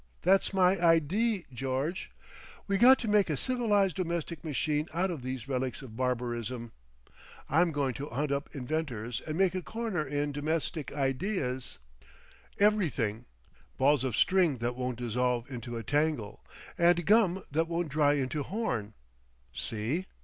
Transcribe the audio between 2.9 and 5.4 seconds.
to make a civilised domestic machine out of